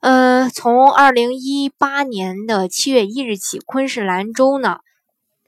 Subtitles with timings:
[0.00, 4.78] 呃，从二零一八年的七月一日起，昆士兰州呢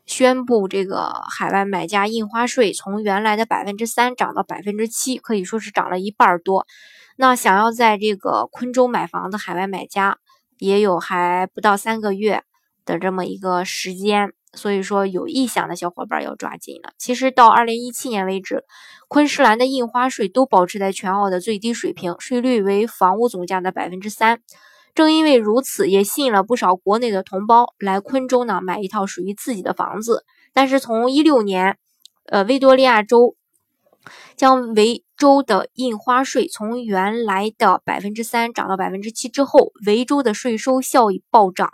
[0.05, 6.67] 宣布这个海外买家印花税从原来的百分之三涨到百分之七，可以说是涨了一半多。
[7.17, 10.19] 那想要在这个昆州买房的海外买家，
[10.59, 12.43] 也有还不到三个月
[12.85, 14.35] 的这么一个时间。
[14.55, 16.93] 所以说，有意向的小伙伴要抓紧了。
[16.99, 18.65] 其实到二零一七年为止，
[19.09, 24.41] 昆士兰的印花税都保持在全澳的最低水平，税率为房屋总价的百分之三。
[24.95, 30.27] 正因为如此，也吸引了不少国内的同胞来昆州呢买一套属于自己的房子。
[30.53, 31.79] 但是从一六年，
[32.27, 33.35] 呃，维多利亚州
[34.37, 41.71] 将维州的印花税从原来的百分之三涨到百分之七之后，维州的税收效益暴涨。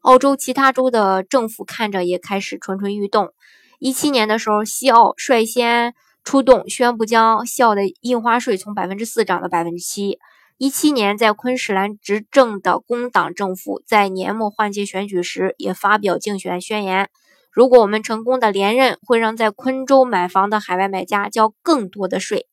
[0.00, 3.34] 澳洲其他州的政府看着也开始蠢蠢欲动。
[3.78, 10.18] 一七年的时候，西澳率先出动，宣布将西澳的印花税从百分之四涨到百分之七。
[10.56, 17.08] 一七年，在昆士兰执政的工党政府在年末换届选举时也发表竞选宣言：
[17.50, 22.46] 如果我们成功的连任，会让在昆州买房的海外买家交更多的税。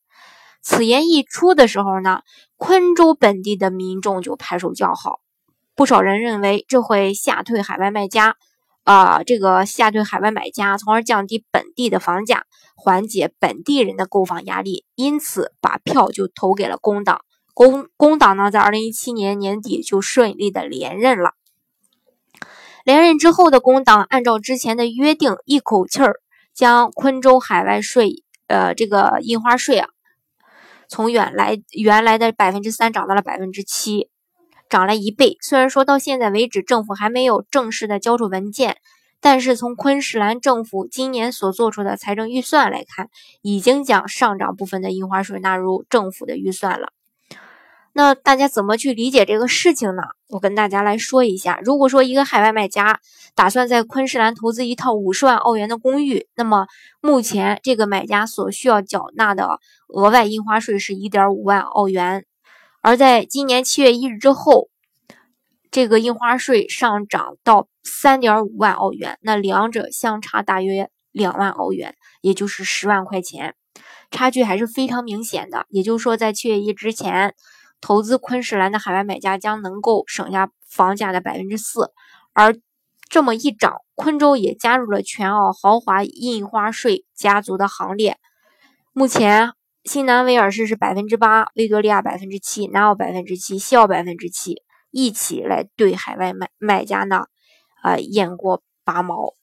[0.62, 2.22] 此言一出的时候呢，
[2.58, 5.20] 昆州本地的民众就拍手叫好。
[5.78, 8.36] 不少人认为这会吓退海外卖家，
[8.84, 17.22] 啊，这个吓退海外买家，从而降低本地的房价，缓解本地人的购房压力，因此把票就投给了工党。
[17.54, 21.36] 工工党呢，在二零一七年年底就顺利的连任了。
[22.84, 26.20] 连任之后的工党，按照之前的约定，一口气儿
[26.56, 29.90] 将昆州海外税，呃，这个印花税啊，
[30.90, 34.10] 从原来原来的百分之三涨到了百分之七。
[34.70, 35.38] 涨了一倍。
[35.42, 38.78] 虽然说到现在为止，政府还没有正式的交出文件，
[39.20, 43.10] 但是从昆士兰政府今年所做出的财政预算来看，
[43.42, 46.94] 已经将上涨部分的印花税纳入政府的预算了。
[47.94, 50.04] 那大家怎么去理解这个事情呢？
[50.30, 51.60] 我跟大家来说一下。
[51.64, 53.00] 如果说一个海外买家
[53.34, 56.68] 打算在昆士兰投资一套五十万澳元的公寓，那么
[57.02, 62.26] 目前这个买家所需要缴纳的额外印花税是一点五万澳元。
[62.82, 64.70] 而在今年七月一日之后，
[65.70, 73.56] 这个印花税上涨到三点五万澳元，那两者相差大约两万澳元，也就是十万块钱，
[74.10, 75.66] 差距还是非常明显的。
[75.70, 77.36] 也就是说，在七月一之前，
[77.82, 81.92] 投资昆士兰的海外买家将能够省下房价的百分之四，
[82.32, 82.56] 而
[83.10, 88.18] 这么一涨，昆州也加入了全澳豪华印花税家族的行列。
[88.94, 89.57] 目前。
[89.88, 94.62] 新南威尔士是百分之八，维多利亚百分之七，南澳百分之七，西澳百分之七，
[94.92, 97.28] 一起来对海外买买家呢，
[97.84, 99.34] 呃，验过拔毛，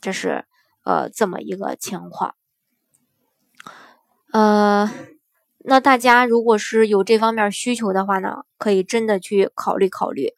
[0.00, 0.46] 这是
[0.86, 2.34] 呃这么一个情况。
[4.32, 4.90] 呃，
[5.58, 10.30] 那大家如果是有这方面需求的话呢，可以真的去考虑考虑。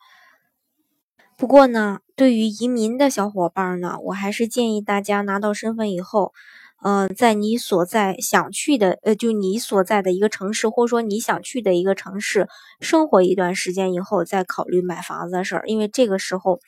[1.37, 6.33] 不过呢，对于移民的小伙伴呢，我还是建议大家拿到身份以后。
[6.85, 12.49] 嗯，在你所在想去的，呃，就你所在的一个城市，或者说你想去的一个城市
[12.81, 15.63] 生活一段时间以后，再考虑买房子的事儿。
[15.67, 16.59] 因为这个时候，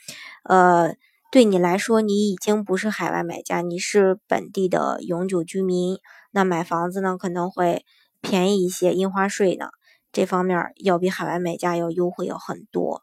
[0.45, 0.95] 呃，
[1.33, 5.99] 对你来说，你已经不是海外买家，你是本地的永久居民，
[6.31, 7.85] 那买房子呢可能会
[8.21, 9.67] 便宜一些，印花税呢
[10.13, 13.03] 这方面要比海外买家要优惠要很多。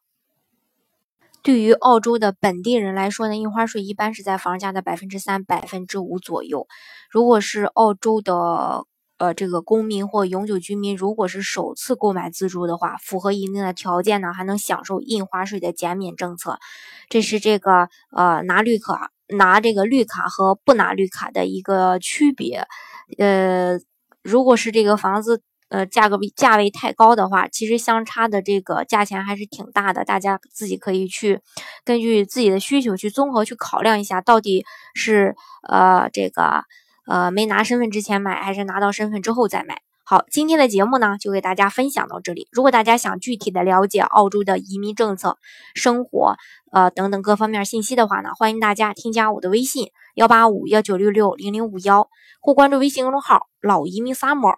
[1.44, 6.68] 对于澳洲的本地人来说呢，印花税一般是在房价的百分之三、百分之五左右。
[7.10, 8.86] 如果是澳洲的
[9.18, 16.60] 呃这个公民或永久居民，如果是首次购买自住的话，符合一定的条件呢，还能享受印花税的减免政策。
[17.10, 22.68] 这是这个呃拿绿卡拿这个绿卡和不拿绿卡的一个区别。
[23.18, 23.80] 呃，
[24.22, 25.42] 如果是这个房子。
[25.72, 30.04] 呃，价格比价位太高的话，其实相差的这个价钱还是挺大的。
[30.04, 31.40] 大家自己可以去
[31.86, 35.34] 根据自己的需求去综合去考量一下，到底是
[35.70, 36.66] 呃这个
[37.08, 39.82] 呃没拿身份之前买，还是拿到身份之后再买。
[40.04, 42.50] 好，今天的节目呢就给大家分享到这里。
[42.52, 45.38] 如果大家想具体的了解澳洲的移民政策、
[45.74, 46.36] 生活
[46.74, 52.10] 呃等等各方面信息的话呢，欢迎大家添加我的微信幺八五幺九六六零零五幺，
[52.42, 54.58] 或关注微信公众号老移民 summer。